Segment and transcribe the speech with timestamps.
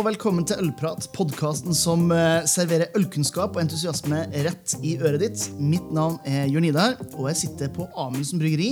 [0.00, 5.42] og velkommen til Ølprat, podkasten som eh, serverer ølkunnskap og entusiasme rett i øret ditt.
[5.60, 8.70] Mitt navn er Jørn Idar, og jeg sitter på Amundsen bryggeri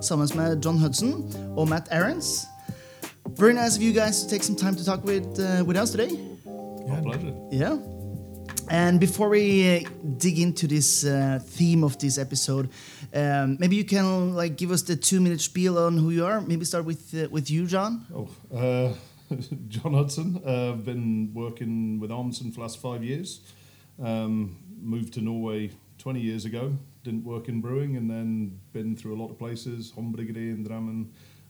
[0.00, 1.12] sammen med John Hudson
[1.52, 2.46] og Matt Aarons.
[3.36, 5.90] Very nice of you guys to take some time to talk with, uh, with us
[5.90, 6.16] today.
[6.88, 7.02] Yeah.
[7.02, 7.34] pleasure.
[7.52, 7.76] Yeah.
[8.70, 12.70] And before we uh, dig into this uh, theme of this episode,
[13.12, 16.40] um, maybe you can like give us the two-minute spiel on who you are.
[16.40, 18.06] Maybe start with uh, with you, John.
[18.14, 18.94] Oh, uh,
[19.68, 20.42] John Hudson.
[20.44, 23.40] Uh, I've been working with Amundsen for the last five years.
[24.02, 26.74] Um, moved to Norway 20 years ago.
[27.04, 31.08] Didn't work in brewing, and then been through a lot of places: in Drammen,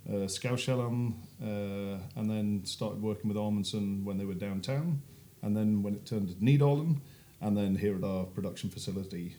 [0.09, 5.01] uh, Schouskjelleren, uh, and then started working with Amundsen when they were downtown,
[5.43, 7.01] and then when it turned to Nydalen,
[7.41, 9.37] and then here at our production facility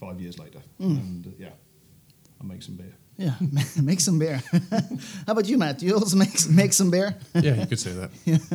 [0.00, 0.60] five years later.
[0.78, 1.52] And uh, yeah,
[2.40, 2.94] I make some beer.
[3.20, 3.34] Yeah,
[3.82, 4.42] make some beer.
[5.26, 5.82] How about you, Matt?
[5.82, 7.14] You also make make some beer.
[7.34, 8.10] yeah, you could say that.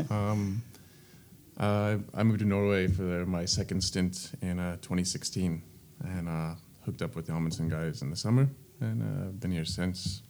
[0.09, 0.63] um,
[1.59, 5.61] uh, I moved to Norway for my second stint in uh, 2016
[6.03, 8.47] and uh, hooked up with the Amundsen guys in the summer
[8.81, 10.23] and uh, been here since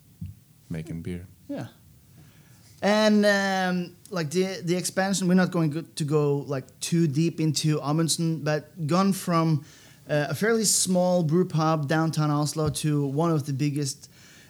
[0.70, 1.26] making beer.
[1.48, 1.68] Yeah.
[2.82, 7.80] And um, like the the expansion, we're not going to go like too deep into
[7.82, 9.64] Amundsen, but gone from
[10.10, 14.10] uh, a fairly small brew pub downtown Oslo to one of the biggest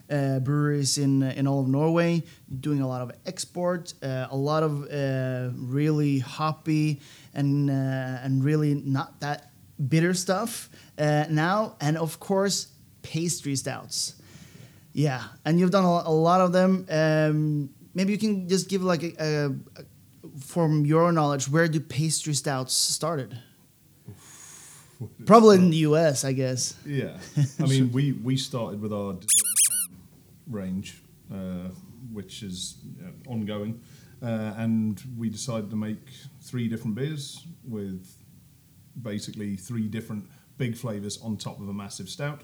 [0.09, 2.23] uh, breweries in in all of Norway,
[2.59, 7.01] doing a lot of export, uh, a lot of uh, really hoppy
[7.33, 9.51] and uh, and really not that
[9.89, 12.67] bitter stuff uh, now, and of course
[13.01, 14.15] pastry stouts.
[14.93, 16.85] Yeah, and you've done a, a lot of them.
[16.89, 19.51] Um, maybe you can just give like a, a,
[20.39, 23.37] from your knowledge, where do pastry stouts started?
[25.25, 26.75] Probably in the U.S., I guess.
[26.85, 27.17] Yeah,
[27.59, 29.54] I mean, we we started with our dessert
[30.49, 31.01] range,
[31.33, 31.69] uh,
[32.11, 33.81] which is uh, ongoing,
[34.21, 36.07] uh, and we decided to make
[36.41, 38.17] three different beers with
[39.01, 40.25] basically three different
[40.57, 42.41] big flavors on top of a massive stout.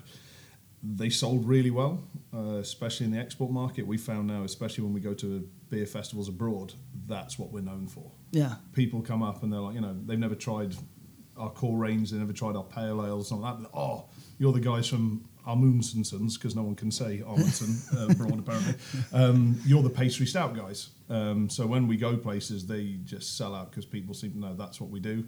[0.83, 2.01] They sold really well,
[2.33, 3.85] uh, especially in the export market.
[3.85, 6.73] We found now, especially when we go to beer festivals abroad,
[7.07, 10.19] that's what we're known for Yeah, people come up and they're like, you know, they've
[10.19, 10.75] never tried
[11.37, 13.63] our core range, they've never tried our pale ales, and all that.
[13.63, 14.09] But, oh,
[14.39, 18.75] you're the guys from Amundsensons, because no one can say Amundsen uh, abroad apparently.
[19.13, 20.89] Um, you're the pastry stout guys.
[21.09, 24.53] Um, so when we go places, they just sell out because people seem to know
[24.53, 25.25] that's what we do.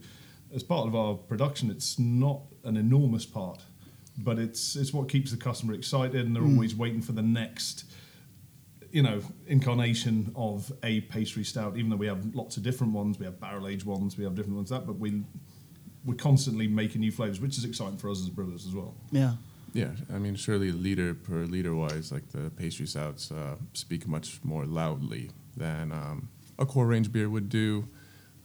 [0.53, 3.62] As part of our production, it's not an enormous part,
[4.18, 7.85] but it's it's what keeps the customer excited, and they're always waiting for the next
[8.94, 11.75] you know, incarnation of a pastry stout.
[11.75, 14.35] Even though we have lots of different ones, we have barrel aged ones, we have
[14.35, 15.24] different ones that, but we
[16.06, 18.94] we're constantly making new flavors, which is exciting for us as brewers as well.
[19.12, 19.34] yeah,
[19.73, 24.39] Yeah, I mean, surely liter per liter wise, like the pastry stouts uh, speak much
[24.44, 26.29] more loudly than um,
[26.59, 27.88] a core range beer would do.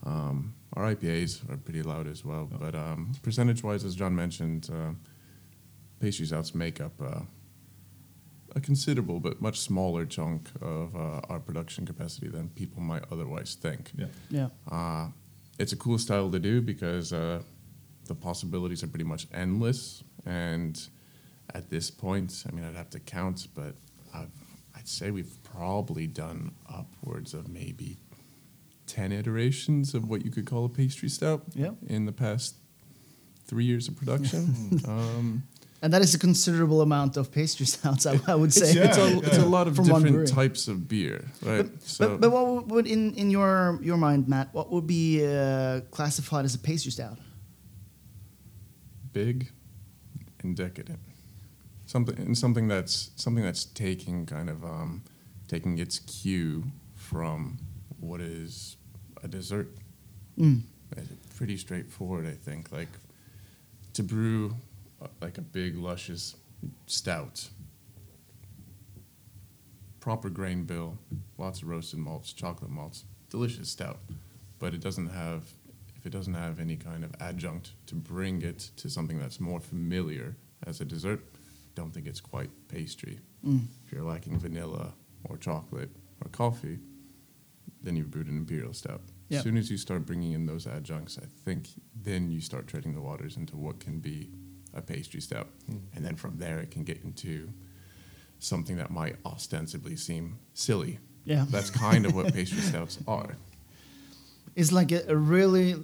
[0.04, 4.70] Um, our IPAs are pretty loud as well, but um, percentage wise, as John mentioned,
[4.72, 4.92] uh,
[6.00, 7.20] pastry stouts make up uh,
[8.54, 13.54] a considerable but much smaller chunk of uh, our production capacity than people might otherwise
[13.60, 13.90] think.
[13.96, 15.08] Yeah, yeah, Uh,
[15.58, 17.42] it's a cool style to do because uh,
[18.06, 20.04] the possibilities are pretty much endless.
[20.24, 20.80] And
[21.54, 23.74] at this point, I mean, I'd have to count, but
[24.14, 24.30] I've,
[24.76, 27.98] I'd say we've probably done upwards of maybe
[28.86, 31.70] 10 iterations of what you could call a pastry stout yeah.
[31.86, 32.56] in the past
[33.46, 34.80] three years of production.
[34.88, 35.42] um,
[35.80, 38.72] And that is a considerable amount of pastry stouts, I, I would say.
[38.72, 38.88] yeah.
[38.88, 41.66] it's, a, it's a lot of From different types of beer, right?
[41.98, 44.48] But, but what would in, in your your mind, Matt?
[44.52, 47.18] What would be uh, classified as a pastry stout?
[49.12, 49.50] big
[50.42, 51.00] and decadent.
[51.88, 55.02] Something and something that's something that's taking kind of um,
[55.48, 57.56] taking its cue from
[57.98, 58.76] what is
[59.22, 59.70] a dessert.
[60.38, 60.64] Mm.
[61.34, 62.70] Pretty straightforward, I think.
[62.70, 62.90] Like
[63.94, 64.54] to brew
[65.00, 66.36] uh, like a big luscious
[66.86, 67.48] stout.
[70.00, 70.98] Proper grain bill,
[71.38, 74.00] lots of roasted malts, chocolate malts, delicious stout,
[74.58, 75.44] but it doesn't have
[75.96, 79.58] if it doesn't have any kind of adjunct to bring it to something that's more
[79.58, 80.36] familiar
[80.66, 81.24] as a dessert,
[81.78, 83.20] don't think it's quite pastry.
[83.46, 83.66] Mm.
[83.86, 84.94] If you're lacking vanilla
[85.24, 85.90] or chocolate
[86.22, 86.78] or coffee,
[87.82, 89.00] then you've brewed an imperial stout.
[89.28, 89.38] Yeah.
[89.38, 92.94] As soon as you start bringing in those adjuncts, I think then you start treading
[92.94, 94.30] the waters into what can be
[94.74, 95.48] a pastry stout.
[95.94, 97.48] And then from there, it can get into
[98.40, 100.98] something that might ostensibly seem silly.
[101.24, 101.44] Yeah.
[101.48, 103.36] That's kind of what pastry stouts are.
[104.56, 105.76] It's like a, a really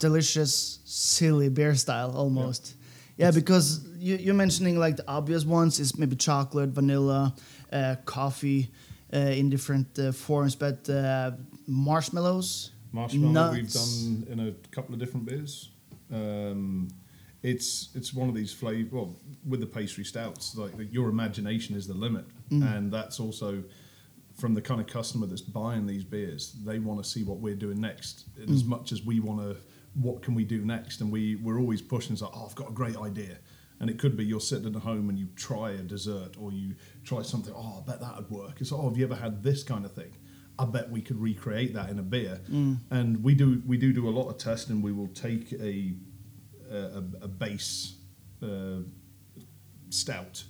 [0.00, 2.74] delicious, silly beer style almost.
[3.22, 7.34] Yeah, because you, you're mentioning like the obvious ones is maybe chocolate, vanilla,
[7.72, 8.70] uh, coffee
[9.12, 11.32] uh, in different uh, forms, but uh,
[11.66, 15.70] marshmallows Marshmallow we've done in a couple of different beers.
[16.12, 16.88] Um,
[17.42, 18.92] it's it's one of these flavors.
[18.92, 19.16] Well,
[19.48, 23.64] with the pastry stouts, like your imagination is the limit, and that's also
[24.34, 26.54] from the kind of customer that's buying these beers.
[26.64, 29.56] They want to see what we're doing next, and as much as we want to.
[29.94, 31.00] What can we do next?
[31.00, 32.12] And we we're always pushing.
[32.12, 33.38] It's like, oh, I've got a great idea.
[33.80, 36.76] And it could be you're sitting at home and you try a dessert or you
[37.04, 37.52] try something.
[37.56, 38.60] Oh, I bet that would work.
[38.60, 40.16] It's oh, have you ever had this kind of thing?
[40.58, 42.40] I bet we could recreate that in a beer.
[42.90, 44.82] And we do we do do a lot of testing.
[44.82, 45.94] We will take a
[46.70, 47.96] a, a base
[48.42, 48.80] uh,
[49.90, 50.44] stout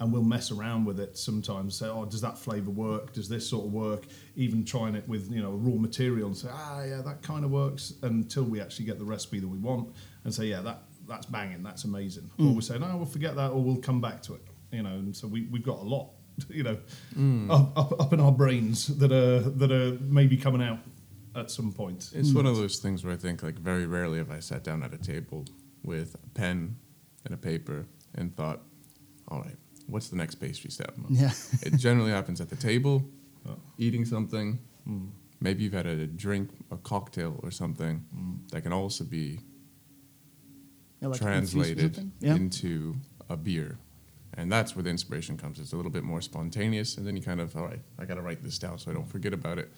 [0.00, 1.78] and we'll mess around with it sometimes.
[1.78, 3.12] Say, oh, does that flavour work?
[3.12, 4.04] Does this sort of work?
[4.36, 7.50] Even trying it with you know raw material and say, ah, yeah, that kind of
[7.50, 7.94] works.
[8.02, 9.94] Until we actually get the recipe that we want
[10.24, 12.30] and say, yeah, that that's banging, that's amazing.
[12.38, 12.50] Mm.
[12.50, 14.42] Or we say, no, we'll forget that, or we'll come back to it.
[14.72, 16.10] You know, and so we we've got a lot,
[16.48, 16.78] you know,
[17.16, 17.50] mm.
[17.50, 20.78] up, up up in our brains that are that are maybe coming out
[21.34, 22.10] at some point.
[22.14, 22.60] It's one of mm.
[22.60, 25.44] those things where I think like very rarely have I sat down at a table
[25.82, 26.76] with a pen
[27.24, 28.62] and a paper and thought,
[29.28, 30.94] all right, what's the next pastry step?
[31.08, 31.30] Yeah.
[31.62, 33.02] it generally happens at the table,
[33.48, 33.56] Oh.
[33.78, 34.58] eating something.
[35.40, 38.04] Maybe you've had a drink, a cocktail or something
[38.50, 39.40] that can also be
[41.00, 42.10] Yeah, like translated?
[42.20, 42.34] Yeah.
[42.36, 42.96] into
[43.28, 43.78] a beer.
[44.34, 45.58] And that's where the inspiration comes.
[45.58, 48.14] It's a little bit more spontaneous, and then you kind of, all right, I got
[48.16, 49.70] to write this down so I don't forget about it.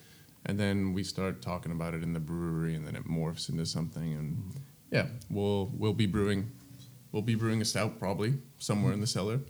[0.47, 3.67] And then we start talking about it in the brewery, and then it morphs into
[3.67, 4.15] something.
[4.15, 4.55] And
[4.91, 6.51] yeah, we'll we'll be brewing,
[7.13, 9.41] we'll be brewing a stout probably somewhere in the cellar,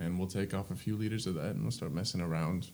[0.00, 2.70] and we'll take off a few liters of that, and we'll start messing around,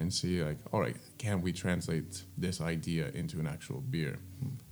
[0.00, 4.18] and see like, all right, can we translate this idea into an actual beer?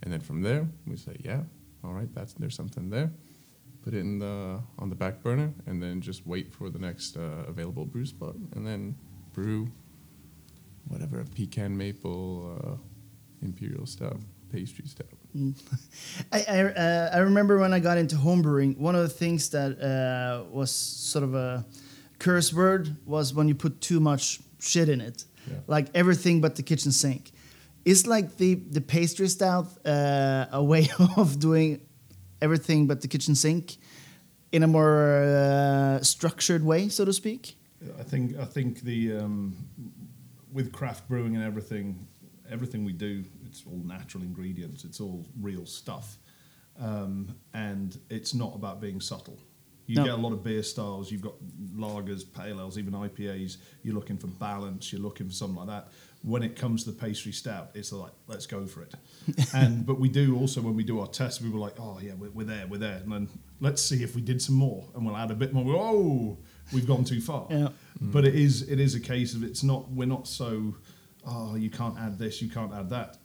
[0.02, 1.42] And then from there, we say, yeah,
[1.84, 3.10] all right, that's there's something there
[3.82, 7.16] put it in the on the back burner, and then just wait for the next
[7.16, 8.94] uh, available brew spot, and then
[9.32, 9.68] brew
[10.88, 12.76] whatever a pecan maple uh,
[13.42, 14.20] imperial stout,
[14.50, 15.08] pastry stout.
[16.32, 19.80] I I, uh, I remember when I got into homebrewing, one of the things that
[19.80, 21.64] uh, was sort of a
[22.18, 25.58] curse word was when you put too much shit in it, Yeah.
[25.66, 27.32] like everything but the kitchen sink.
[27.84, 31.80] Is like the the pastry stout uh, a way of doing
[32.40, 33.76] everything but the kitchen sink
[34.52, 37.56] in a more uh, structured way, so to speak?
[37.98, 39.54] I think I think the um,
[40.52, 42.06] with craft brewing and everything,
[42.52, 44.84] everything we do, it's all natural ingredients.
[44.84, 46.18] It's all real stuff,
[46.78, 49.38] um, and it's not about being subtle.
[49.86, 50.04] You No.
[50.04, 51.10] get a lot of beer styles.
[51.10, 51.34] You've got
[51.74, 53.56] lagers, pale ales, even IPAs.
[53.82, 54.92] You're looking for balance.
[54.92, 55.88] You're looking for something like that.
[56.22, 58.94] When it comes to the pastry stout, it's like let's go for it.
[59.54, 62.12] and but we do also when we do our tests, we were like, oh yeah,
[62.14, 63.28] we're, we're there, we're there, and then
[63.60, 65.64] let's see if we did some more, and we'll add a bit more.
[65.76, 66.38] Oh,
[66.72, 67.48] we've gone too far.
[67.50, 67.68] Yeah.
[68.00, 70.76] But it is it is a case of it's not we're not so
[71.26, 73.18] oh you can't add this you can't add that.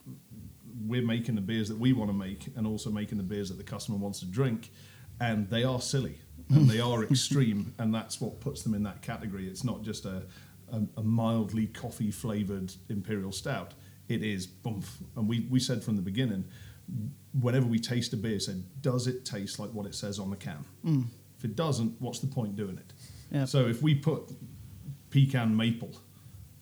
[0.85, 3.57] We're making the beers that we want to make and also making the beers that
[3.57, 4.71] the customer wants to drink,
[5.19, 9.01] and they are silly and they are extreme, and that's what puts them in that
[9.01, 9.47] category.
[9.47, 10.23] It's not just a
[10.71, 13.73] a, a mildly coffee flavored imperial stout.
[14.09, 14.83] It is boom,
[15.15, 16.45] and we we said from the beginning.
[17.39, 20.37] Whenever we taste a beer, said, does it taste like what it says on the
[20.37, 20.63] can?
[20.85, 21.05] Mm.
[21.37, 22.93] If it doesn't, what's the point doing it?
[23.29, 23.43] Yeah.
[23.43, 24.31] So if we put
[25.09, 25.91] pecan maple,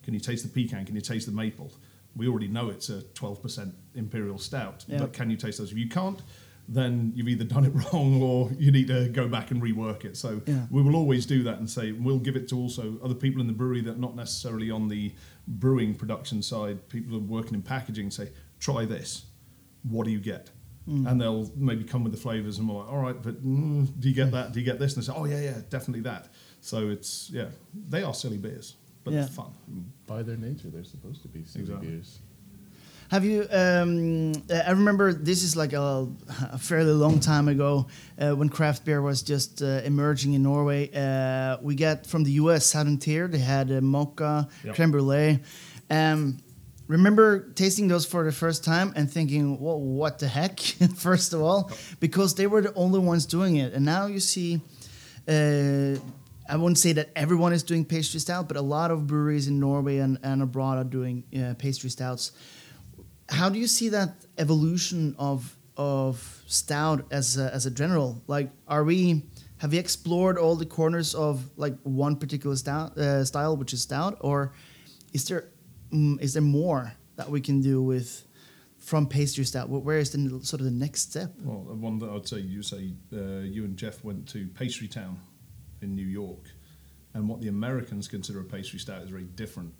[0.06, 0.86] can you taste the pecan?
[0.86, 1.72] Can you taste the maple?
[2.14, 4.98] We already know it's a 12% imperial stout, Yeah.
[5.00, 5.72] but can you taste those?
[5.72, 6.22] If you can't,
[6.68, 10.16] then you've either done it wrong or you need to go back and rework it.
[10.16, 10.66] So Yeah.
[10.70, 13.48] we will always do that and say we'll give it to also other people in
[13.48, 15.12] the brewery that are not necessarily on the
[15.48, 18.28] brewing production side, people who are working in packaging, say,
[18.60, 19.26] try this.
[19.82, 20.50] What do you get?
[20.88, 21.10] Mm.
[21.10, 24.08] And they'll maybe come with the flavors and we're like, all right, but mm, do
[24.08, 24.52] you get that?
[24.52, 24.94] Do you get this?
[24.94, 26.28] And they say, oh, yeah, yeah, definitely that.
[26.60, 27.48] So it's, yeah,
[27.88, 29.20] they are silly beers, but Yeah.
[29.20, 29.52] they're fun.
[30.06, 31.88] By their nature, they're supposed to be silly Exactly.
[31.88, 32.18] beers.
[33.08, 33.46] Have you?
[33.52, 36.08] Um, uh, I remember this is like a,
[36.52, 37.86] a fairly long time ago
[38.18, 40.90] uh, when craft beer was just uh, emerging in Norway.
[40.92, 42.66] Uh, we got from the U.S.
[42.66, 43.28] Southern Tier.
[43.28, 44.74] They had uh, mocha, Yep.
[44.74, 45.38] creme brulee.
[45.88, 46.38] Um,
[46.88, 50.58] remember tasting those for the first time and thinking, "Well, what the heck?"
[50.96, 51.70] first of all,
[52.00, 54.60] because they were the only ones doing it, and now you see.
[56.48, 59.58] I wouldn't say that everyone is doing pastry stout, but a lot of breweries in
[59.58, 62.32] Norway and, and abroad are doing uh, pastry stouts.
[63.28, 68.22] How do you see that evolution of of stout as a, as a general?
[68.26, 69.24] Like are we
[69.58, 73.82] have we explored all the corners of like one particular stout uh, style which is
[73.82, 74.18] stout?
[74.20, 74.52] Or
[75.12, 75.48] is there
[75.92, 78.24] mm, is there more that we can do with
[78.78, 79.68] from pastry stout?
[79.68, 81.32] Where is the sort of the next step?
[81.42, 85.18] Well, one that I'd say you say uh, you and Jeff went to Pastry Town
[85.82, 86.50] in New York,
[87.14, 89.72] and what the Americans consider a pastry stout is very different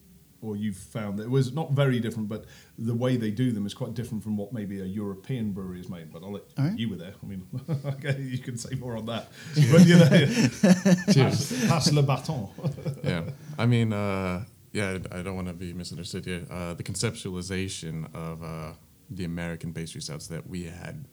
[0.42, 2.44] or you've found that it was not very different, but
[2.78, 5.88] the way they do them is quite different from what maybe a European brewery is
[5.88, 6.12] made.
[6.12, 6.78] But I'll let All right.
[6.78, 7.14] you were there.
[7.22, 7.46] I mean,
[7.86, 9.28] okay, you can say more on that.
[9.70, 10.08] But you know,
[11.12, 12.48] pass, pass le baton.
[13.04, 13.22] yeah.
[13.58, 16.46] I mean, uh, yeah, I don't want to be misunderstood here.
[16.50, 18.72] Uh, the conceptualization of uh,
[19.10, 21.06] the American pastry stouts that we had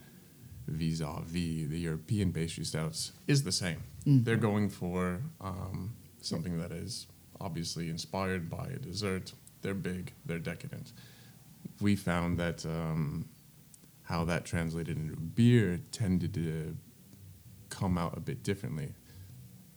[0.68, 3.84] vis-a-vis the European pastry stouts is the same.
[4.06, 7.08] They're going for um, something that is
[7.40, 9.34] obviously inspired by a dessert.
[9.62, 10.92] They're big, they're decadent.
[11.82, 13.30] We found that um,
[14.04, 16.76] how that translated into beer tended to
[17.70, 18.94] come out a bit differently.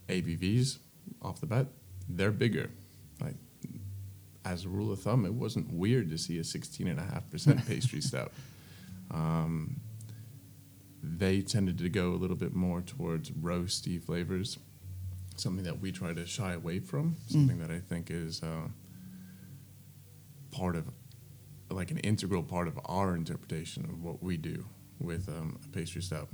[0.08, 0.78] ABVs
[1.22, 1.66] off the bat,
[2.08, 2.70] they're bigger.
[3.20, 3.36] Like
[4.44, 8.32] as a rule of thumb, it wasn't weird to see a 16.5% pastry stout.
[9.10, 9.80] Um,
[11.06, 14.58] they tended to go a little bit more towards roasty flavors,
[15.36, 18.68] something that we try to shy away from, something that I think is uh,
[20.50, 20.86] part of,
[21.70, 24.66] like an integral part of our interpretation of what we do
[25.00, 26.28] with um, a pastry stout.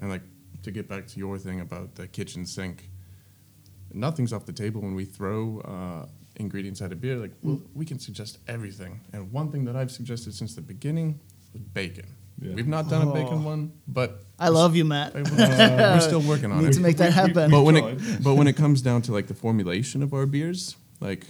[0.00, 0.22] And like
[0.62, 2.90] to get back to your thing about the kitchen sink,
[3.92, 6.06] nothing's off the table when we throw uh,
[6.36, 7.16] ingredients at a beer.
[7.16, 9.00] Like well, we can suggest everything.
[9.12, 11.20] And one thing that I've suggested since the beginning
[11.52, 12.06] was bacon.
[12.40, 12.54] Yeah.
[12.54, 13.14] We've not done a Oh.
[13.14, 15.16] bacon one, but I love you, Matt.
[15.16, 16.72] uh, we're still working on Need it.
[16.74, 17.50] to make that We- we- happen.
[17.50, 20.76] But when it but when it comes down to like the formulation of our beers,
[21.00, 21.26] like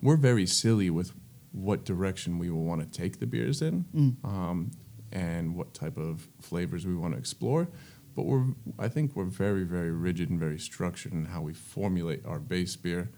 [0.00, 1.12] we're very silly with
[1.52, 3.84] what direction we will want to take the beers in,
[4.24, 4.70] um,
[5.12, 7.68] and what type of flavors we want to explore.
[8.14, 8.46] But we're
[8.78, 12.76] I think we're very very rigid and very structured in how we formulate our base
[12.76, 13.10] beer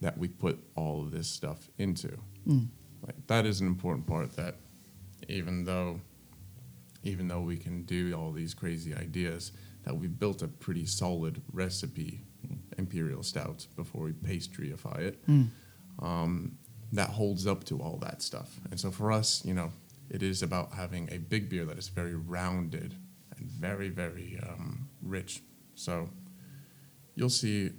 [0.00, 2.18] that we put all of this stuff into.
[3.06, 4.56] Like that is an important part that
[5.28, 6.00] even though
[7.04, 9.50] even though we can do all these crazy ideas,
[9.84, 12.20] that we've built a pretty solid recipe,
[12.78, 15.18] imperial stout, before we pastryify it.
[15.98, 16.58] Um,
[16.92, 18.60] that holds up to all that stuff.
[18.70, 19.72] And so for us, you know,
[20.10, 22.94] it is about having a big beer that is very rounded
[23.36, 25.42] and very, very um, rich.
[25.74, 26.10] So
[27.14, 27.70] you'll see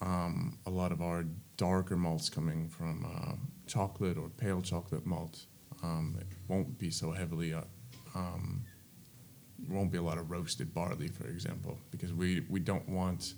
[0.00, 1.24] um, a lot of our
[1.56, 3.32] darker malts coming from uh,
[3.66, 5.46] chocolate or pale chocolate malt.
[5.82, 7.62] Um, it won't be so heavily, uh,
[8.14, 8.64] um,
[9.68, 13.34] won't be a lot of roasted barley, for example, because we, we don't want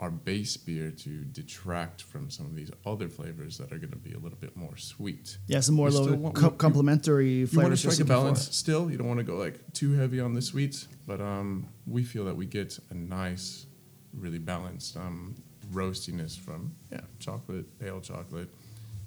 [0.00, 3.96] our base beer to detract from some of these other flavors that are going to
[3.96, 5.38] be a little bit more sweet.
[5.46, 7.80] Yeah, some more little want- co- you- complementary You want to flavors.
[7.80, 8.04] strike a for.
[8.08, 8.90] balance still.
[8.90, 12.24] You don't want to go like too heavy on the sweets, but um, we feel
[12.24, 13.66] that we get a nice,
[14.12, 15.36] really balanced um,
[15.72, 18.48] roastiness from yeah chocolate, pale chocolate.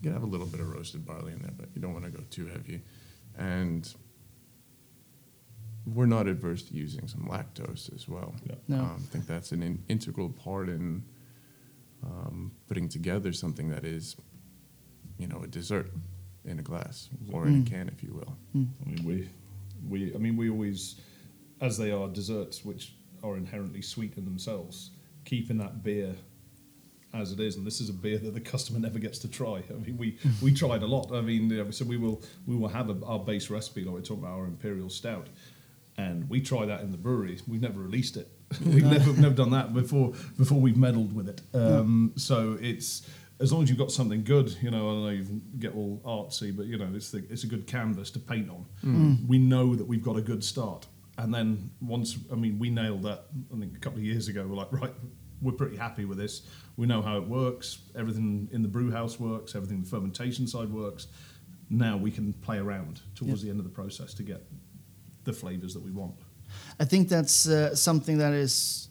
[0.06, 2.06] You can have a little bit of roasted barley in there, but you don't want
[2.06, 2.84] to go too heavy.
[3.36, 3.92] And
[5.84, 8.36] we're not adverse to using some lactose as well.
[8.48, 8.54] Yeah.
[8.68, 8.82] No.
[8.82, 11.04] Um, I think that's an in- integral part in
[12.04, 14.16] um, putting together something that is,
[15.18, 15.92] you know, a dessert
[16.44, 18.38] in a glass or in a can, if you will.
[18.54, 19.28] I mean, we,
[19.90, 21.02] we, I mean, we always,
[21.62, 22.94] as they are desserts, which
[23.24, 24.92] are inherently sweet in themselves,
[25.24, 26.14] keeping that beer
[27.16, 29.64] as it is, and this is a beer that the customer never gets to try.
[29.70, 31.12] I mean, we we tried a lot.
[31.14, 33.94] I mean, you know, so we will we will have a, our base recipe, like
[33.94, 35.28] we're talking about our imperial stout,
[35.98, 37.40] and we try that in the brewery.
[37.48, 38.30] We've never released it.
[38.66, 41.42] we've never never done that before before we've meddled with it.
[41.54, 43.08] Um, so it's
[43.40, 46.02] as long as you've got something good, you know, I don't know you get all
[46.06, 48.66] artsy, but you know, it's the, it's a good canvas to paint on.
[49.28, 50.86] We know that we've got a good start,
[51.18, 53.26] and then once, I mean, we nailed that.
[53.54, 54.94] I think a couple of years ago, we're like, right,
[55.46, 56.42] we're pretty happy with this.
[56.76, 57.80] We know how it works.
[57.96, 59.56] Everything in the brew house works.
[59.56, 61.08] Everything the fermentation side works.
[61.70, 64.44] Now we can play around towards the end of the process to get
[65.24, 66.16] the flavors that we want.
[66.80, 68.90] I think that's uh, something that is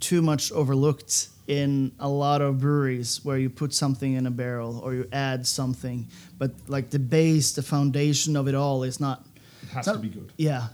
[0.00, 4.80] too much overlooked in a lot of breweries where you put something in a barrel
[4.80, 6.08] or you add something,
[6.38, 9.24] but like the base, the foundation of it all is not.
[9.62, 10.32] It has it's to be good.
[10.36, 10.68] Yeah.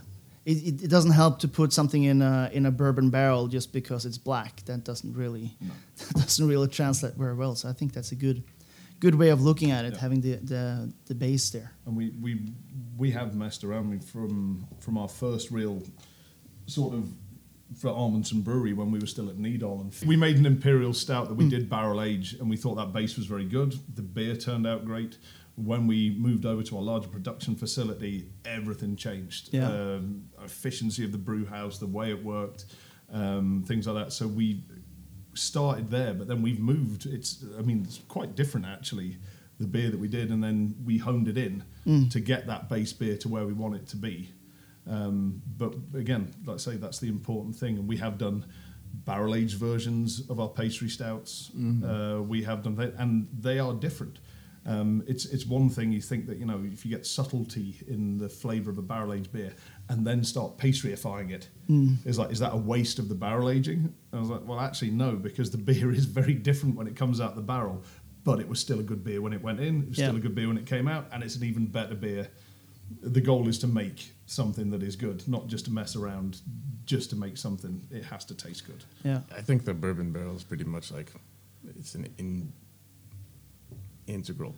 [0.45, 3.73] It, it, it doesn't help to put something in a in a bourbon barrel just
[3.73, 4.65] because it's black.
[4.65, 5.57] That doesn't really
[6.15, 7.55] that doesn't really translate very well.
[7.55, 8.43] So I think that's a good
[9.01, 10.01] good way of looking at it, Yeah.
[10.01, 11.73] having the, the the base there.
[11.87, 12.41] and we we
[12.97, 15.83] we have messed around from from our first real
[16.67, 17.13] sort of
[17.77, 21.29] for Amundsen Brewery when we were still at Needle and we made an imperial stout
[21.29, 21.51] that we hmm.
[21.51, 23.75] did barrel age and we thought that base was very good.
[23.95, 25.19] The beer turned out great.
[25.57, 29.53] When we moved over to our larger production facility, everything changed.
[29.53, 29.69] Yeah.
[29.69, 32.65] Um, efficiency of the brew house, the way it worked,
[33.13, 34.13] um, things like that.
[34.13, 34.65] So we
[35.35, 37.07] started there, but then we've moved.
[37.07, 39.19] It's, I mean, it's quite different actually.
[39.61, 41.63] The beer that we did, and then we honed it in
[42.11, 44.31] to get that base beer to where we want it to be.
[44.91, 48.47] Um, but again, like I say, that's the important thing, and we have done
[48.93, 51.51] barrel aged versions of our pastry stouts.
[51.85, 54.19] Uh, we have done that, and they are different.
[54.65, 58.19] Um, it's it's one thing you think that you know if you get subtlety in
[58.19, 59.53] the flavour of a barrel aged beer
[59.89, 61.49] and then start pastryifying it,
[62.07, 63.93] is like is that a waste of the barrel aging?
[64.13, 67.21] I was like, well, actually no, because the beer is very different when it comes
[67.21, 67.83] out the barrel,
[68.25, 69.83] but it was still a good beer when it went in.
[69.83, 70.07] It was Yeah.
[70.07, 72.29] still a good beer when it came out, and it's an even better beer.
[73.03, 76.41] The goal is to make something that is good, not just to mess around,
[76.85, 77.81] just to make something.
[77.91, 78.85] It has to taste good.
[79.03, 79.23] Yeah.
[79.37, 81.11] I think the bourbon barrel is pretty much like
[81.79, 82.53] it's an in,
[84.13, 84.55] integral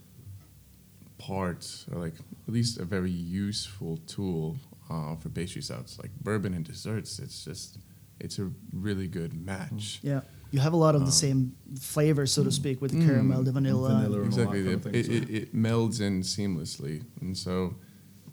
[1.18, 2.14] part, or like
[2.46, 4.56] at least a very useful tool
[4.90, 5.98] uh, for pastry stouts.
[5.98, 7.78] Like bourbon and desserts, it's just
[8.20, 10.00] it's a really good match.
[10.02, 10.20] Yeah.
[10.50, 13.50] You have a lot of the same flavors, so to speak, with the caramel, the
[13.50, 13.88] vanilla.
[13.88, 14.04] Vanilla.
[14.04, 17.74] and all Exactly, that it, it, it, it melds in seamlessly, and so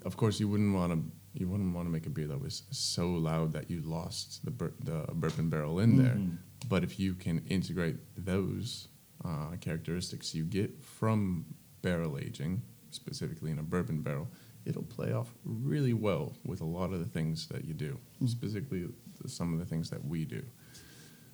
[0.05, 0.99] of course you wouldn't want to
[1.33, 4.51] you wouldn't want to make a beer that was so loud that you lost the
[4.51, 6.13] bur- the bourbon barrel in there.
[6.15, 6.37] Mhm.
[6.69, 8.89] But if you can integrate those
[9.23, 11.45] uh, characteristics you get from
[11.81, 12.61] barrel aging,
[12.91, 14.27] specifically in a bourbon barrel,
[14.65, 18.87] it'll play off really well with a lot of the things that you do, specifically
[19.21, 20.43] the, some of the things that we do.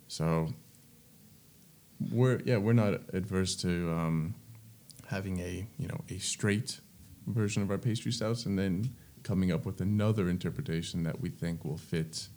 [0.08, 0.54] So
[2.12, 4.36] we're yeah we're not adverse to um,
[5.08, 6.80] having a you know a straight
[7.26, 11.66] version of our pastry stouts and then coming up with another interpretation that we think
[11.66, 12.30] will fit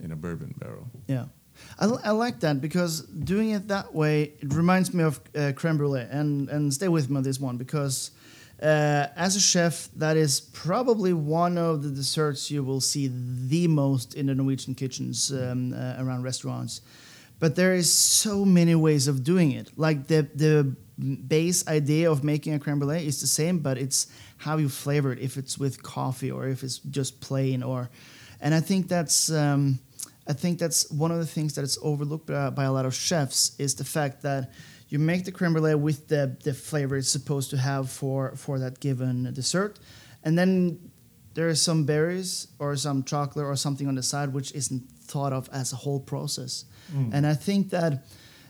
[0.00, 0.90] in a bourbon barrel.
[1.06, 1.26] Yeah.
[1.78, 5.78] I, I like that because doing it that way, it reminds me of uh, creme
[5.78, 6.06] brulee.
[6.10, 8.10] And, and stay with me on this one because
[8.62, 13.66] uh, as a chef, that is probably one of the desserts you will see the
[13.66, 16.80] most in the Norwegian kitchens um, uh, around restaurants.
[17.40, 19.76] But there is so many ways of doing it.
[19.76, 20.76] Like the, the
[21.26, 24.06] base idea of making a creme brulee is the same, but it's
[24.36, 27.90] how you flavor it, if it's with coffee or if it's just plain or...
[28.40, 29.30] And I think that's...
[29.30, 29.80] Um,
[30.26, 32.94] I think that's one of the things that is overlooked by, by a lot of
[32.94, 34.52] chefs is the fact that
[34.88, 38.58] you make the creme brulee with the, the flavor it's supposed to have for, for
[38.58, 39.78] that given dessert,
[40.22, 40.78] and then
[41.34, 45.32] there is some berries or some chocolate or something on the side which isn't thought
[45.32, 46.66] of as a whole process.
[47.12, 48.04] And I think that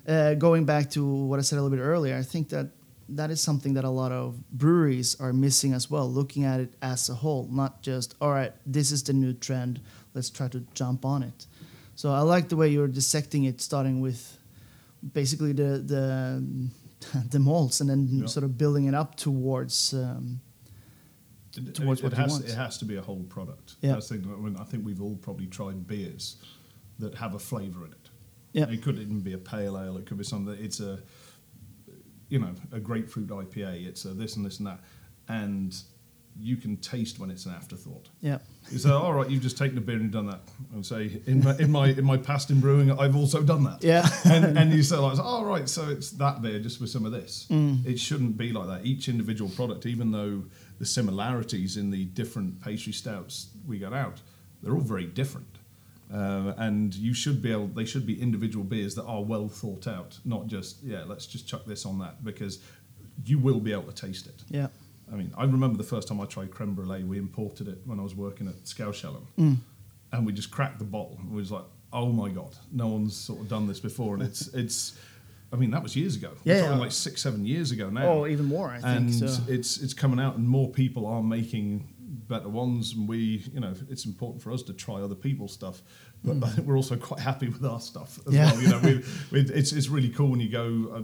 [0.09, 2.71] uh, going back to what I said a little bit earlier, I think that
[3.09, 6.75] that is something that a lot of breweries are missing as well, looking at it
[6.83, 9.81] as a whole, not just, all right, this is the new trend,
[10.15, 11.47] let's try to jump on it.
[11.95, 14.39] So I like the way you're dissecting it, starting with
[15.13, 16.43] basically the the,
[17.31, 18.27] the malts and then Yeah.
[18.27, 19.93] sort of building it up towards.
[19.95, 20.41] Um,
[21.57, 22.45] It- towards it, what it you has want.
[22.47, 23.77] it has to be a whole product.
[23.83, 23.93] Yeah.
[23.93, 24.33] That's the thing.
[24.33, 26.37] I, mean, I think we've all probably tried beers
[26.99, 28.09] that have a flavour in it.
[28.53, 28.69] Yeah.
[28.71, 29.99] It could even be a pale ale.
[29.99, 30.55] It could be something.
[30.59, 30.99] It's a
[32.29, 33.87] you know a grapefruit IPA.
[33.87, 34.81] It's a this and this and that,
[35.29, 35.75] and
[36.40, 38.09] you can taste when it's an afterthought.
[38.21, 38.38] yeah,
[38.71, 40.40] You say, all right, you've just taken a beer and done that.
[40.73, 43.83] And say, in my in my in my past in brewing, I've also done that.
[43.85, 44.09] Yeah.
[44.25, 47.12] and, and you say like, oh right, so it's that beer just with some of
[47.12, 47.47] this.
[47.51, 48.87] It shouldn't be like that.
[48.87, 50.45] Each individual product, even though
[50.79, 54.21] the similarities in the different pastry stouts we got out,
[54.62, 55.47] they're all very different.
[56.12, 57.68] Uh, and you should be able.
[57.68, 61.05] They should be individual beers that are well thought out, not just yeah.
[61.07, 62.59] Let's just chuck this on that because
[63.25, 64.42] you will be able to taste it.
[64.51, 64.68] yeah,
[65.12, 67.05] I mean, I remember the first time I tried creme brulee.
[67.05, 69.59] We imported it when I was working at Schouskjelleren,
[70.12, 71.18] and we just cracked the bottle.
[71.20, 74.22] And we was like, "Oh my god, no one's sort of done this before." And
[74.22, 74.98] it's it's,
[75.53, 76.31] I mean, that was years ago.
[76.44, 76.83] Yeah, We're talking yeah.
[76.83, 78.07] like six, seven years ago now.
[78.07, 79.42] Oh, even more, I think, And so.
[79.48, 81.88] it's it's coming out, and more people are making
[82.29, 82.94] better ones.
[82.94, 85.83] And we, you know, it's important for us to try other people's stuff,
[86.25, 88.33] but think we're also quite happy with our stuff as.
[88.33, 88.51] Yeah.
[88.53, 88.62] well.
[88.62, 90.92] You know, we, we, it's it's really cool when you go.
[90.94, 91.03] Uh,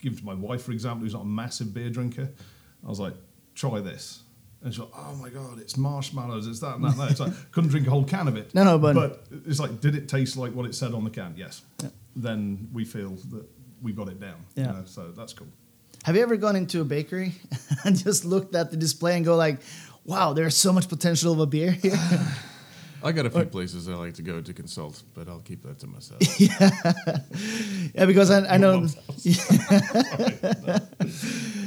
[0.00, 2.28] give to my wife, for example, who's not a massive beer drinker.
[2.84, 3.14] I was like,
[3.54, 4.22] try this.
[4.62, 7.10] And she's like, oh my God, it's marshmallows, it's that and that and that.
[7.12, 8.54] It's like, couldn't drink a whole can of it.
[8.54, 11.10] No, no, but- But it's like, did it taste like what it said on the
[11.10, 11.34] can?
[11.36, 11.62] Yes.
[11.82, 11.90] Yeah.
[12.16, 13.46] Then we feel that
[13.82, 14.44] we got it down.
[14.56, 14.72] you Yeah.
[14.72, 15.46] know, so that's cool.
[16.04, 17.34] Have you ever gone into a bakery
[17.84, 19.60] and just looked at the display and go like,
[20.04, 21.98] "Wow, there's so much potential of a beer here"?
[23.02, 25.78] I got a few places I like to go to consult, but I'll keep that
[25.80, 26.20] to myself.
[26.40, 26.70] yeah,
[27.94, 28.86] yeah, because I, I know.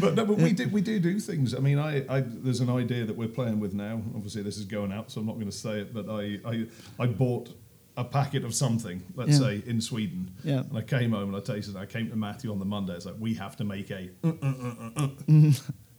[0.02, 1.54] But no, but we do we do do things.
[1.54, 4.02] I mean, I, I there's an idea that we're playing with now.
[4.16, 5.94] Obviously, this is going out, so I'm not going to say it.
[5.94, 6.66] But I I,
[7.00, 7.54] I bought
[7.98, 9.38] a packet of something, let's Yeah.
[9.38, 10.32] say in Sweden.
[10.44, 10.62] Yeah.
[10.62, 11.76] And I came home and I tasted.
[11.76, 11.80] it.
[11.80, 12.94] I came to Matthew on the Monday.
[12.94, 15.08] It's like we have to make a uh, uh, uh,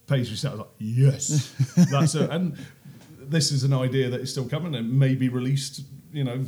[0.09, 0.59] pastry salad.
[0.61, 1.55] I was like, yes,
[1.92, 2.29] that's it.
[2.31, 2.57] And
[3.33, 5.83] this is an idea that is still coming and may be released.
[6.12, 6.38] You know,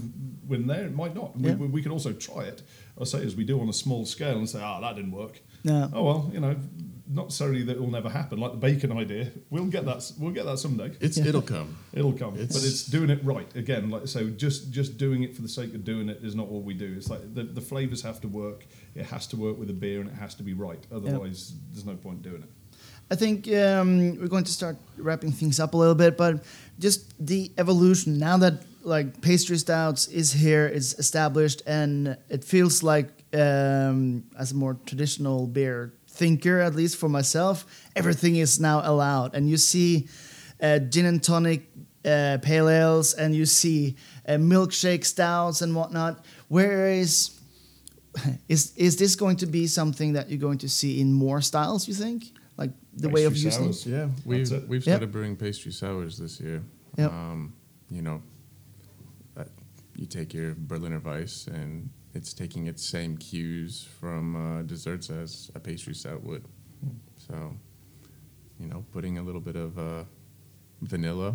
[0.47, 1.37] when there, it might not.
[1.37, 1.55] We, Yeah.
[1.57, 2.62] we, we could also try it.
[3.01, 5.40] I say as we do on a small scale and say, ah, that didn't work.
[5.64, 5.90] No.
[5.92, 6.55] Oh well, you know,
[7.09, 8.38] not necessarily that it will never happen.
[8.38, 10.12] Like the bacon idea, we'll get that.
[10.18, 10.92] We'll get that someday.
[11.01, 11.77] It's it'll come.
[11.94, 13.88] It'll come, It's- but it's doing it right again.
[13.90, 16.62] Like so, just just doing it for the sake of doing it is not what
[16.64, 16.92] we do.
[16.99, 18.66] It's like the, the flavors have to work.
[18.94, 20.83] It has to work with the beer, and it has to be right.
[20.92, 22.51] Otherwise, there's no point doing it.
[23.10, 26.42] I think um, we're going to start wrapping things up a little bit, but
[26.78, 32.82] just the evolution now that like pastry stouts is here, it's established, and it feels
[32.82, 38.80] like um, as a more traditional beer thinker, at least for myself, everything is now
[38.84, 40.08] allowed, and you see
[40.62, 41.68] uh, gin and tonic
[42.04, 43.96] uh, pale ales, and you see
[44.28, 46.24] uh, milkshake stouts and whatnot.
[46.48, 47.38] Whereas
[48.48, 51.88] is is this going to be something that you're going to see in more styles?
[51.88, 52.24] You think,
[52.56, 53.72] like the way of Pastry using?
[53.72, 53.86] sours.
[53.86, 54.68] Yeah, we've it.
[54.68, 54.96] we've Yep.
[54.96, 56.62] started brewing pastry sours this year.
[56.96, 57.10] Yep.
[57.12, 57.54] Um,
[57.90, 58.22] you know,
[59.34, 59.48] that
[59.96, 65.50] you take your Berliner Weisse and it's taking its same cues from uh, desserts as
[65.54, 66.44] a pastry stout would.
[67.16, 67.56] So,
[68.60, 70.04] you know, putting a little bit of uh,
[70.82, 71.34] vanilla,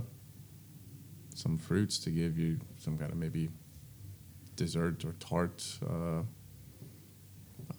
[1.36, 3.50] some fruits to give you some kind of maybe
[4.56, 6.22] dessert or tart uh,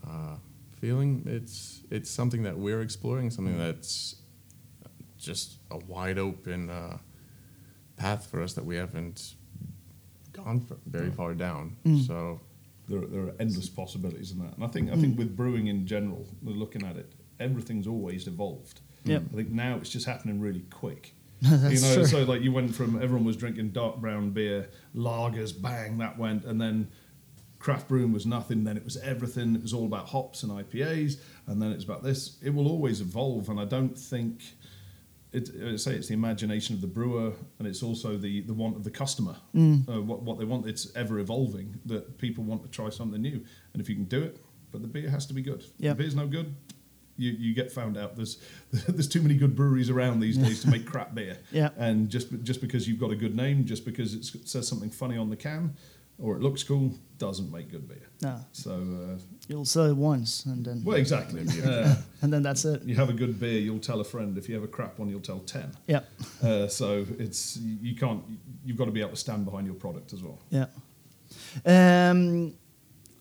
[0.07, 0.37] uh,
[0.81, 1.23] feeling.
[1.27, 4.17] It's it's something that we're exploring, something that's
[5.19, 6.99] just a wide open uh,
[7.97, 9.35] path for us that we haven't
[10.33, 11.77] gone f- very far down.
[11.85, 12.07] Mm.
[12.07, 12.41] So
[12.89, 15.19] There, there are endless possibilities in that, and I think I think Mm.
[15.19, 17.13] with brewing in general, we're looking at it.
[17.39, 18.81] Everything's always evolved.
[19.05, 19.23] Yep.
[19.33, 21.15] I think now it's just happening really quick.
[21.43, 22.07] That's you know, true.
[22.07, 26.45] so like you went from everyone was drinking dark brown beer, lagers, bang, that went,
[26.45, 26.89] and then
[27.61, 28.65] craft brewing was nothing.
[28.65, 29.55] Then it was everything.
[29.55, 32.39] It was all about hops and IPAs, and then it's about this.
[32.43, 34.43] It will always evolve, and I don't think.
[35.33, 38.75] It, I say it's the imagination of the brewer, and it's also the, the want
[38.75, 39.37] of the customer.
[39.55, 39.89] Mm.
[39.89, 41.79] Uh, what what they want, it's ever evolving.
[41.87, 44.39] That people want to try something new, and if you can do it,
[44.73, 45.65] but the beer has to be good.
[45.79, 45.93] Yep.
[45.93, 46.57] If the beer's no good,
[47.17, 48.17] you, you get found out.
[48.17, 48.39] There's
[48.73, 51.39] there's too many good breweries around these days to make crap beer.
[51.53, 51.71] Yeah.
[51.77, 55.17] And just just because you've got a good name, just because it says something funny
[55.17, 55.77] on the can,
[56.21, 58.09] or it looks cool, doesn't make good beer.
[58.23, 61.43] No, So uh, you'll sell it once, and then well, exactly.
[61.65, 62.83] Uh, and then that's it.
[62.85, 64.37] you have a good beer, you'll tell a friend.
[64.39, 65.73] If you have a crap one, you'll tell ten.
[65.87, 66.01] Yeah,
[66.43, 68.23] Uh, so it's you can't.
[68.65, 70.39] You've got to be able to stand behind your product as well.
[70.51, 70.67] yeah.
[71.65, 72.55] Um,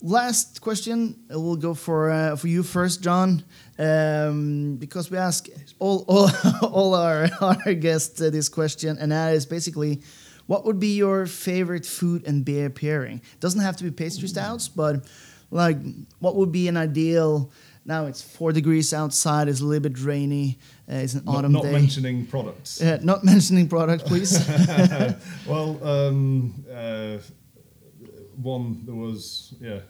[0.01, 1.15] last question.
[1.29, 3.43] We'll go for uh, for you first, John,
[3.77, 5.47] um, because we ask
[5.79, 6.29] all all,
[6.61, 10.01] all our our guests uh, this question, and that is basically.
[10.49, 13.21] What would be your favorite food and beer pairing?
[13.39, 15.05] Doesn't have to be pastry stouts, but
[15.51, 15.77] like,
[16.17, 17.51] what would be an ideal?
[17.85, 19.47] Now it's four degrees outside.
[19.47, 20.57] It's a little bit rainy.
[20.91, 21.71] Uh, it's an Not, autumn not day.
[21.71, 22.81] mentioning products.
[22.81, 24.33] Uh, not mentioning product, please.
[25.47, 27.19] well, um, uh,
[28.41, 29.81] one there was yeah,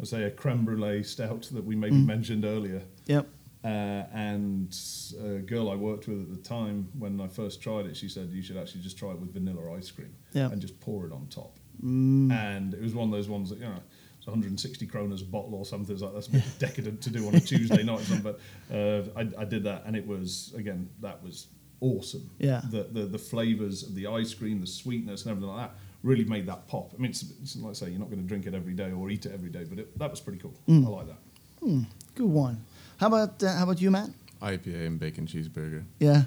[0.00, 3.26] I say a creme brulee stout that we maybe mentioned earlier, yep.
[3.64, 3.68] Uh,
[4.12, 4.74] and
[5.22, 8.30] a girl I worked with at the time when I first tried it, she said
[8.30, 10.50] you should actually just try it with vanilla ice cream Yeah.
[10.50, 11.58] and just pour it on top.
[11.84, 12.30] Mm.
[12.32, 13.80] And it was one of those ones that you know.
[14.18, 15.94] It's 160 kroners a bottle or something.
[15.94, 18.20] It's like that's a bit decadent to do on a Tuesday night or.
[18.22, 18.38] But
[18.70, 21.46] uh, I, I did that, and it was again that was
[21.80, 22.28] awesome.
[22.38, 22.60] Yeah.
[22.70, 26.24] The the, the flavors of the ice cream, the sweetness, and everything like that really
[26.24, 26.92] made that pop.
[26.94, 28.92] I mean, it's, it's like I say, you're not going to drink it every day
[28.92, 30.54] or eat it every day, but it, that was pretty cool.
[30.68, 30.84] Mm.
[30.86, 31.86] I like that.
[32.14, 32.64] Good one.
[33.00, 34.10] How about uh, how about you, Matt?
[34.42, 35.84] IPA and bacon cheeseburger.
[35.98, 36.22] Yeah,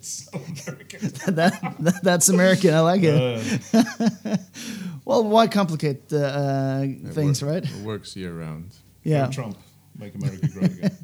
[0.00, 0.30] So
[0.66, 1.00] American.
[1.36, 2.74] that, that that's American.
[2.74, 3.14] I like it.
[3.74, 4.36] Uh,
[5.04, 7.64] Well, why complicate uh, uh, things, work- right?
[7.64, 8.70] It works year round.
[9.02, 9.26] Yeah.
[9.26, 9.56] go Trump,
[9.98, 10.96] make America great again.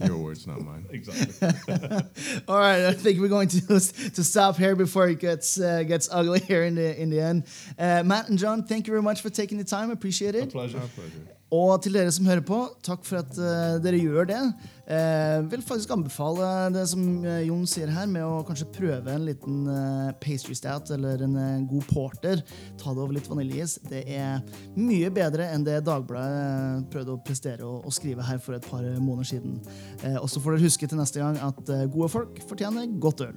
[0.06, 0.84] Your words, not mine.
[0.90, 1.34] exactly.
[2.46, 3.60] All right, I think we're going to
[4.16, 7.44] to stop here before it gets uh, gets ugly here in the in the end.
[7.78, 9.88] Uh, Matt and John, thank you very much for taking the time.
[9.90, 10.50] I appreciate A it.
[10.52, 10.78] pleasure.
[10.78, 11.22] Our pleasure.
[11.54, 14.40] Og til dere som hører på, takk for at uh, dere gjør det.
[14.84, 19.24] Uh, vil faktisk anbefale det som eh, Jon sier her, med å kanskje prøve en
[19.24, 22.42] liten uh, pastry stout eller en uh, god porter.
[22.80, 23.78] Ta det over litt vaniljeis.
[23.88, 24.42] Det er
[24.76, 28.68] mye bedre enn det Dagbladet eh, prøvde å prestere og, og skrive her for et
[28.68, 29.58] par måneder siden.
[30.02, 33.26] Eh, og så får dere huske til neste gang at eh, gode folk fortjener godt
[33.28, 33.36] øl.